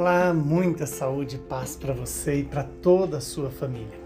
Olá, 0.00 0.32
muita 0.32 0.86
saúde 0.86 1.34
e 1.34 1.38
paz 1.40 1.74
para 1.74 1.92
você 1.92 2.36
e 2.36 2.44
para 2.44 2.62
toda 2.62 3.16
a 3.18 3.20
sua 3.20 3.50
família. 3.50 3.98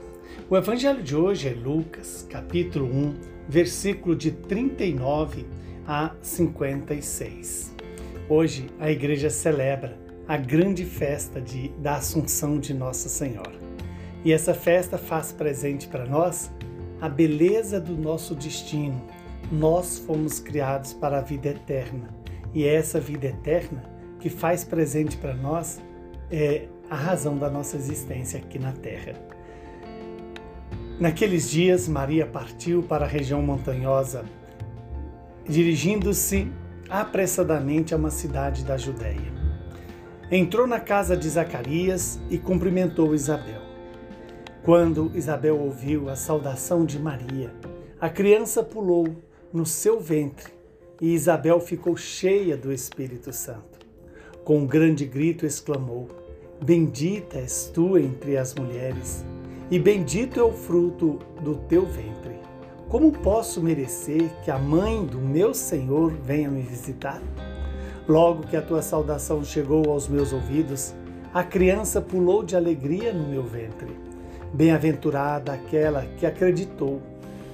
O 0.49 0.57
evangelho 0.57 1.03
de 1.03 1.15
hoje 1.15 1.51
é 1.51 1.53
Lucas, 1.53 2.27
capítulo 2.31 2.87
1, 2.87 3.15
versículo 3.47 4.17
de 4.17 4.31
39 4.31 5.45
a 5.87 6.15
56. 6.23 7.75
Hoje 8.27 8.71
a 8.81 8.91
igreja 8.91 9.29
celebra 9.29 9.99
a 10.27 10.39
grande 10.39 10.87
festa 10.87 11.43
de, 11.43 11.69
da 11.73 11.97
Assunção 11.97 12.59
de 12.59 12.73
Nossa 12.73 13.11
Senhora. 13.11 13.53
E 14.25 14.33
essa 14.33 14.55
festa 14.55 14.97
faz 14.97 15.31
presente 15.31 15.89
para 15.89 16.07
nós 16.07 16.51
a 17.03 17.09
beleza 17.09 17.79
do 17.79 17.95
nosso 17.95 18.35
destino. 18.35 18.99
Nós 19.53 19.99
fomos 19.99 20.39
criados 20.39 20.95
para 20.95 21.19
a 21.19 21.23
vida 21.23 21.51
eterna. 21.51 22.09
E 22.55 22.67
essa 22.67 22.99
vida 22.99 23.27
eterna 23.27 23.92
que 24.23 24.31
faz 24.31 24.63
presente 24.63 25.17
para 25.17 25.35
nós 25.35 25.81
é 26.31 26.69
a 26.89 26.95
razão 26.95 27.37
da 27.37 27.51
nossa 27.51 27.77
existência 27.77 28.39
aqui 28.39 28.57
na 28.57 28.71
Terra. 28.71 29.15
Naqueles 31.01 31.51
dias, 31.51 31.89
Maria 31.89 32.25
partiu 32.25 32.85
para 32.85 33.05
a 33.05 33.09
região 33.09 33.43
montanhosa, 33.43 34.25
dirigindo-se 35.45 36.53
apressadamente 36.89 37.93
a 37.93 37.97
uma 37.97 38.11
cidade 38.11 38.65
da 38.65 38.77
Judéia. 38.77 39.33
Entrou 40.31 40.69
na 40.69 40.79
casa 40.79 41.17
de 41.17 41.29
Zacarias 41.29 42.21
e 42.31 42.39
cumprimentou 42.39 43.17
Isabel. 43.17 43.61
Quando 44.63 45.11
Isabel 45.17 45.59
ouviu 45.59 46.09
a 46.09 46.15
saudação 46.15 46.87
de 46.87 46.97
Maria, 46.97 47.53
a 48.01 48.09
criança 48.09 48.63
pulou 48.63 49.17
no 49.53 49.67
seu 49.67 49.99
ventre 49.99 50.53
e 51.01 51.13
Isabel 51.13 51.59
ficou 51.59 51.97
cheia 51.97 52.57
do 52.57 52.73
Espírito 52.73 53.33
Santo. 53.33 53.82
Com 54.45 54.59
um 54.59 54.67
grande 54.67 55.05
grito 55.05 55.47
exclamou: 55.47 56.09
Bendita 56.61 57.39
és 57.39 57.71
tu 57.73 57.97
entre 57.97 58.37
as 58.37 58.55
mulheres, 58.57 59.25
e 59.71 59.79
bendito 59.79 60.41
é 60.41 60.43
o 60.43 60.53
fruto 60.53 61.21
do 61.41 61.55
teu 61.69 61.87
ventre. 61.87 62.41
Como 62.89 63.13
posso 63.13 63.63
merecer 63.63 64.29
que 64.45 64.51
a 64.51 64.59
mãe 64.59 65.07
do 65.07 65.19
meu 65.19 65.55
Senhor 65.55 66.13
venha 66.25 66.51
me 66.51 66.61
visitar? 66.61 67.23
Logo 68.09 68.47
que 68.49 68.57
a 68.57 68.63
tua 68.63 68.83
saudação 68.83 69.45
chegou 69.45 69.89
aos 69.89 70.09
meus 70.09 70.33
ouvidos, 70.33 70.93
a 71.33 71.45
criança 71.45 72.01
pulou 72.01 72.43
de 72.43 72.57
alegria 72.57 73.13
no 73.13 73.29
meu 73.29 73.45
ventre. 73.45 73.97
Bem-aventurada 74.53 75.53
aquela 75.53 76.05
que 76.19 76.27
acreditou, 76.27 77.01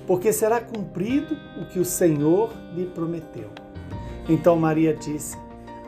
porque 0.06 0.32
será 0.32 0.58
cumprido 0.58 1.36
o 1.60 1.66
que 1.66 1.78
o 1.78 1.84
Senhor 1.84 2.50
lhe 2.74 2.86
prometeu. 2.86 3.50
Então 4.26 4.56
Maria 4.56 4.94
disse: 4.94 5.36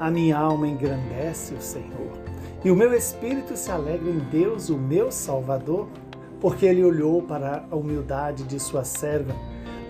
a 0.00 0.10
minha 0.10 0.38
alma 0.38 0.66
engrandece 0.66 1.52
o 1.52 1.60
Senhor, 1.60 2.18
e 2.64 2.70
o 2.70 2.74
meu 2.74 2.94
espírito 2.94 3.54
se 3.54 3.70
alegra 3.70 4.08
em 4.08 4.18
Deus, 4.18 4.70
o 4.70 4.78
meu 4.78 5.12
Salvador, 5.12 5.88
porque 6.40 6.64
ele 6.64 6.82
olhou 6.82 7.20
para 7.22 7.66
a 7.70 7.76
humildade 7.76 8.44
de 8.44 8.58
sua 8.58 8.82
serva. 8.82 9.36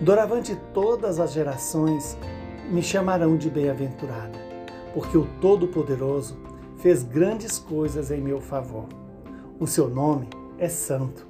Doravante 0.01 0.59
todas 0.73 1.17
as 1.17 1.31
gerações 1.31 2.17
me 2.69 2.83
chamarão 2.83 3.37
de 3.37 3.49
bem-aventurada, 3.49 4.37
porque 4.93 5.17
o 5.17 5.25
Todo-Poderoso 5.39 6.37
fez 6.75 7.03
grandes 7.03 7.57
coisas 7.57 8.11
em 8.11 8.19
meu 8.19 8.41
favor. 8.41 8.89
O 9.57 9.65
seu 9.65 9.87
nome 9.87 10.27
é 10.57 10.67
santo, 10.67 11.25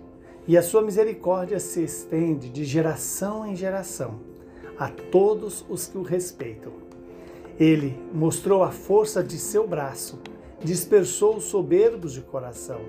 e 0.48 0.58
a 0.58 0.64
sua 0.64 0.82
misericórdia 0.82 1.60
se 1.60 1.84
estende 1.84 2.50
de 2.50 2.66
geração 2.66 3.46
em 3.46 3.56
geração 3.56 4.32
a 4.76 4.88
todos 4.88 5.64
os 5.70 5.86
que 5.88 6.00
o 6.00 6.02
respeitam. 6.02 6.91
Ele 7.62 7.96
mostrou 8.12 8.64
a 8.64 8.72
força 8.72 9.24
de 9.24 9.38
seu 9.38 9.68
braço, 9.68 10.20
dispersou 10.64 11.36
os 11.36 11.44
soberbos 11.44 12.12
de 12.12 12.22
coração, 12.22 12.82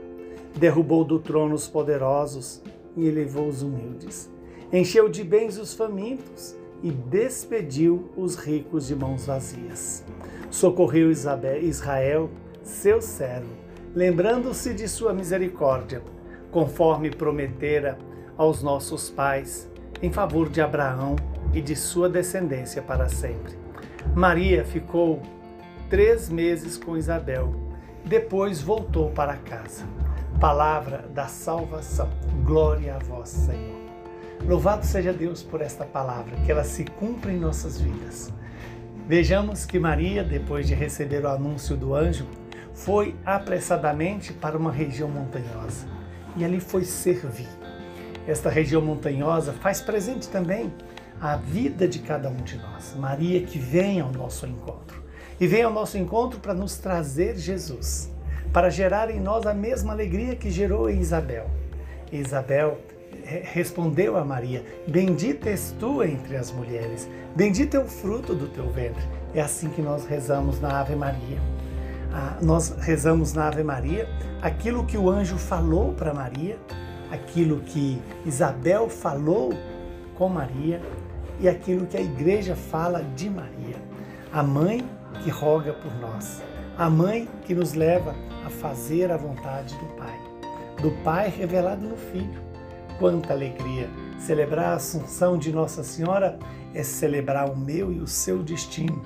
derrubou 0.57 1.05
do 1.05 1.19
trono 1.19 1.55
os 1.55 1.69
poderosos 1.69 2.63
e 2.97 3.07
elevou 3.07 3.47
os 3.47 3.61
humildes. 3.61 4.31
Encheu 4.73 5.11
de 5.11 5.23
bens 5.23 5.59
os 5.59 5.75
famintos 5.75 6.57
e 6.83 6.91
despediu 6.91 8.11
os 8.17 8.35
ricos 8.35 8.87
de 8.87 8.97
mãos 8.97 9.27
vazias. 9.27 10.03
Socorreu 10.51 11.11
Israel, 11.11 12.31
seu 12.63 13.03
servo, 13.03 13.53
lembrando-se 13.95 14.73
de 14.73 14.89
sua 14.89 15.13
misericórdia, 15.13 16.01
conforme 16.51 17.11
prometera 17.11 17.99
aos 18.39 18.63
nossos 18.63 19.11
pais, 19.11 19.71
em 20.01 20.11
favor 20.11 20.49
de 20.49 20.63
Abraão 20.63 21.15
e 21.53 21.61
de 21.61 21.77
sua 21.77 22.09
descendência 22.09 22.81
para 22.81 23.11
sempre. 23.11 23.62
Maria 24.15 24.65
ficou 24.65 25.23
três 25.89 26.29
meses 26.29 26.77
com 26.77 26.97
Isabel, 26.97 27.55
depois 28.05 28.61
voltou 28.61 29.11
para 29.11 29.37
casa. 29.37 29.85
Palavra 30.41 31.09
da 31.15 31.27
salvação. 31.27 32.11
Glória 32.45 32.97
a 32.97 32.99
vós, 32.99 33.29
Senhor. 33.29 33.83
Louvado 34.47 34.85
seja 34.85 35.13
Deus 35.13 35.43
por 35.43 35.61
esta 35.61 35.85
palavra, 35.85 36.37
que 36.45 36.51
ela 36.51 36.65
se 36.65 36.85
cumpra 36.85 37.33
em 37.33 37.39
nossas 37.39 37.81
vidas. 37.81 38.33
Vejamos 39.07 39.65
que 39.65 39.79
Maria, 39.79 40.25
depois 40.25 40.67
de 40.67 40.75
receber 40.75 41.25
o 41.25 41.29
anúncio 41.29 41.77
do 41.77 41.95
anjo, 41.95 42.27
foi 42.75 43.15
apressadamente 43.25 44.33
para 44.33 44.57
uma 44.57 44.73
região 44.73 45.09
montanhosa 45.09 45.87
e 46.37 46.45
ali 46.45 46.61
foi 46.61 46.85
servir. 46.85 47.49
Esta 48.27 48.49
região 48.49 48.81
montanhosa 48.81 49.53
faz 49.53 49.81
presente 49.81 50.29
também 50.29 50.73
a 51.23 51.37
vida 51.37 51.87
de 51.87 52.01
cada 52.01 52.29
um 52.29 52.35
de 52.39 52.59
nós. 52.59 52.97
Maria 52.99 53.41
que 53.43 53.57
vem 53.57 54.01
ao 54.01 54.11
nosso 54.11 54.45
encontro. 54.45 55.01
E 55.39 55.47
vem 55.47 55.63
ao 55.63 55.73
nosso 55.73 55.97
encontro 55.97 56.41
para 56.41 56.53
nos 56.53 56.77
trazer 56.79 57.37
Jesus, 57.37 58.11
para 58.53 58.69
gerar 58.69 59.09
em 59.09 59.21
nós 59.21 59.47
a 59.47 59.55
mesma 59.55 59.93
alegria 59.93 60.35
que 60.35 60.51
gerou 60.51 60.91
em 60.91 60.99
Isabel. 60.99 61.49
Isabel 62.11 62.77
respondeu 63.25 64.17
a 64.17 64.25
Maria: 64.25 64.65
Bendita 64.89 65.49
és 65.49 65.73
tu 65.79 66.03
entre 66.03 66.37
as 66.37 66.51
mulheres, 66.51 67.09
bendito 67.37 67.77
é 67.77 67.81
o 67.81 67.87
fruto 67.87 68.35
do 68.35 68.49
teu 68.49 68.69
ventre. 68.71 69.03
É 69.33 69.41
assim 69.41 69.69
que 69.69 69.81
nós 69.81 70.05
rezamos 70.05 70.61
na 70.61 70.81
Ave 70.81 70.97
Maria. 70.97 71.41
Ah, 72.13 72.37
nós 72.43 72.75
rezamos 72.81 73.33
na 73.33 73.47
Ave 73.47 73.63
Maria 73.63 74.09
aquilo 74.43 74.85
que 74.85 74.99
o 74.99 75.09
anjo 75.09 75.39
falou 75.39 75.93
para 75.93 76.13
Maria, 76.13 76.59
aquilo 77.13 77.61
que 77.61 78.03
Isabel 78.27 78.89
falou 78.89 79.53
com 80.17 80.29
Maria 80.29 80.81
e 81.43 81.49
aquilo 81.49 81.87
que 81.87 81.97
a 81.97 82.01
igreja 82.01 82.55
fala 82.55 83.03
de 83.17 83.29
Maria, 83.29 83.77
a 84.33 84.45
mãe 84.45 84.89
que 85.25 85.29
roga 85.29 85.73
por 85.73 85.93
nós, 85.97 86.41
a 86.79 86.89
mãe 86.89 87.29
que 87.45 87.53
nos 87.53 87.75
leva 87.75 88.15
a 88.47 88.49
fazer 88.49 89.11
a 89.11 89.17
vontade 89.17 89.77
do 89.77 89.87
Pai, 89.97 90.21
do 90.81 90.91
Pai 91.03 91.29
revelado 91.29 91.85
no 91.85 91.97
Filho. 91.97 92.41
Quanta 92.99 93.33
alegria! 93.33 93.91
Celebrar 94.21 94.67
a 94.67 94.75
Assunção 94.75 95.37
de 95.37 95.51
Nossa 95.51 95.83
Senhora 95.83 96.39
é 96.73 96.85
celebrar 96.85 97.51
o 97.51 97.57
meu 97.57 97.93
e 97.93 97.99
o 97.99 98.07
seu 98.07 98.41
destino. 98.41 99.03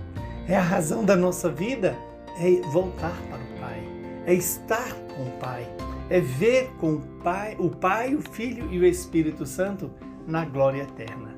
É 0.46 0.54
a 0.54 0.62
razão 0.62 1.06
da 1.06 1.16
nossa 1.16 1.50
vida, 1.50 1.96
é 2.38 2.60
voltar 2.70 3.16
para 3.30 3.38
o 3.38 3.60
Pai, 3.60 3.82
é 4.26 4.34
estar 4.34 4.92
com 5.16 5.22
o 5.22 5.32
Pai, 5.40 5.66
é 6.10 6.20
ver 6.20 6.70
com 6.78 6.96
o 6.96 7.00
Pai, 7.24 7.56
o 7.58 7.70
Pai, 7.70 8.14
o 8.14 8.20
Filho 8.20 8.70
e 8.70 8.78
o 8.78 8.84
Espírito 8.84 9.46
Santo 9.46 9.90
na 10.26 10.44
glória 10.44 10.82
eterna. 10.82 11.35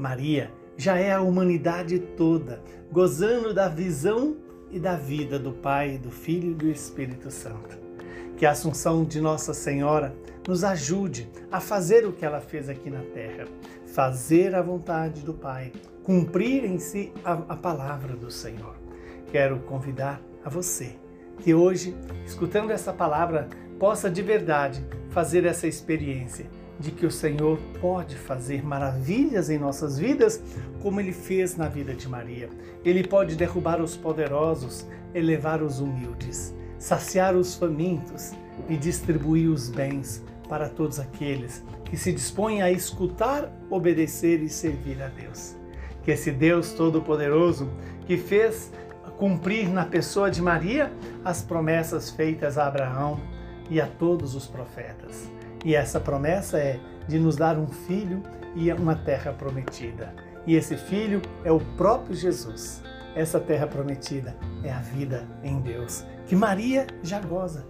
Maria 0.00 0.50
já 0.76 0.96
é 0.96 1.12
a 1.12 1.20
humanidade 1.20 1.98
toda, 1.98 2.62
gozando 2.90 3.52
da 3.52 3.68
visão 3.68 4.36
e 4.70 4.80
da 4.80 4.96
vida 4.96 5.38
do 5.38 5.52
Pai, 5.52 5.98
do 5.98 6.10
Filho 6.10 6.52
e 6.52 6.54
do 6.54 6.70
Espírito 6.70 7.30
Santo. 7.30 7.78
Que 8.36 8.46
a 8.46 8.52
Assunção 8.52 9.04
de 9.04 9.20
Nossa 9.20 9.52
Senhora 9.52 10.14
nos 10.48 10.64
ajude 10.64 11.30
a 11.52 11.60
fazer 11.60 12.06
o 12.06 12.12
que 12.12 12.24
ela 12.24 12.40
fez 12.40 12.70
aqui 12.70 12.88
na 12.88 13.02
terra, 13.02 13.44
fazer 13.86 14.54
a 14.54 14.62
vontade 14.62 15.20
do 15.20 15.34
Pai, 15.34 15.70
cumprir 16.02 16.64
em 16.64 16.78
si 16.78 17.12
a, 17.22 17.32
a 17.32 17.56
palavra 17.56 18.16
do 18.16 18.30
Senhor. 18.30 18.74
Quero 19.30 19.58
convidar 19.60 20.18
a 20.42 20.48
você 20.48 20.96
que 21.40 21.54
hoje, 21.54 21.94
escutando 22.24 22.70
essa 22.70 22.92
palavra, 22.92 23.48
possa 23.78 24.10
de 24.10 24.22
verdade 24.22 24.82
fazer 25.10 25.44
essa 25.44 25.66
experiência 25.66 26.46
de 26.80 26.90
que 26.90 27.04
o 27.04 27.10
Senhor 27.10 27.58
pode 27.78 28.16
fazer 28.16 28.64
maravilhas 28.64 29.50
em 29.50 29.58
nossas 29.58 29.98
vidas, 29.98 30.42
como 30.80 30.98
ele 30.98 31.12
fez 31.12 31.54
na 31.54 31.68
vida 31.68 31.92
de 31.94 32.08
Maria. 32.08 32.48
Ele 32.82 33.06
pode 33.06 33.36
derrubar 33.36 33.82
os 33.82 33.96
poderosos, 33.96 34.86
elevar 35.14 35.62
os 35.62 35.78
humildes, 35.78 36.54
saciar 36.78 37.36
os 37.36 37.54
famintos 37.54 38.32
e 38.66 38.78
distribuir 38.78 39.50
os 39.50 39.68
bens 39.68 40.24
para 40.48 40.68
todos 40.70 40.98
aqueles 40.98 41.62
que 41.84 41.96
se 41.96 42.12
dispõem 42.12 42.62
a 42.62 42.70
escutar, 42.70 43.52
obedecer 43.68 44.40
e 44.42 44.48
servir 44.48 45.02
a 45.02 45.08
Deus. 45.08 45.56
Que 46.02 46.12
esse 46.12 46.30
Deus 46.30 46.72
Todo-Poderoso 46.72 47.68
que 48.06 48.16
fez 48.16 48.72
cumprir 49.18 49.68
na 49.68 49.84
pessoa 49.84 50.30
de 50.30 50.40
Maria 50.40 50.90
as 51.22 51.42
promessas 51.42 52.10
feitas 52.10 52.56
a 52.56 52.66
Abraão 52.66 53.20
e 53.68 53.80
a 53.80 53.86
todos 53.86 54.34
os 54.34 54.46
profetas 54.46 55.30
e 55.64 55.74
essa 55.74 56.00
promessa 56.00 56.58
é 56.58 56.78
de 57.06 57.18
nos 57.18 57.36
dar 57.36 57.58
um 57.58 57.66
filho 57.66 58.22
e 58.54 58.72
uma 58.72 58.94
terra 58.94 59.32
prometida. 59.32 60.14
E 60.46 60.54
esse 60.54 60.76
filho 60.76 61.20
é 61.44 61.52
o 61.52 61.60
próprio 61.76 62.14
Jesus. 62.14 62.82
essa 63.14 63.40
terra 63.40 63.66
prometida 63.66 64.36
é 64.62 64.70
a 64.70 64.78
vida 64.78 65.26
em 65.42 65.60
Deus, 65.60 66.04
que 66.26 66.36
Maria 66.36 66.86
já 67.02 67.18
goza. 67.18 67.66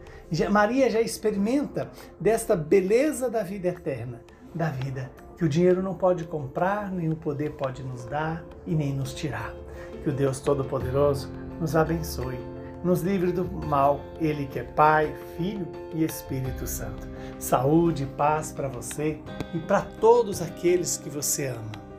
Maria 0.51 0.91
já 0.91 1.01
experimenta 1.01 1.91
desta 2.21 2.55
beleza 2.55 3.31
da 3.31 3.43
vida 3.43 3.69
eterna, 3.69 4.21
da 4.55 4.69
vida 4.69 5.11
que 5.41 5.45
o 5.47 5.49
dinheiro 5.49 5.83
não 5.83 5.95
pode 5.95 6.25
comprar, 6.25 6.93
nem 6.93 7.11
o 7.11 7.17
poder 7.17 7.53
pode 7.53 7.83
nos 7.83 8.05
dar 8.05 8.45
e 8.67 8.75
nem 8.75 8.93
nos 8.93 9.15
tirar. 9.15 9.55
Que 10.03 10.11
o 10.11 10.13
Deus 10.13 10.39
Todo-Poderoso 10.39 11.33
nos 11.59 11.75
abençoe, 11.75 12.39
nos 12.83 13.03
livre 13.03 13.33
do 13.33 13.45
mal, 13.45 14.01
Ele 14.21 14.47
que 14.47 14.59
é 14.59 14.65
Pai, 14.65 15.15
Filho 15.37 15.67
e 15.95 16.05
Espírito 16.05 16.67
Santo. 16.67 17.09
Saúde 17.39 18.05
e 18.05 18.07
paz 18.07 18.53
para 18.53 18.69
você 18.69 19.19
e 19.55 19.59
para 19.59 19.83
todos 19.83 20.41
aqueles 20.41 20.97
que 20.97 21.11
você 21.11 21.49
ama. 21.49 21.90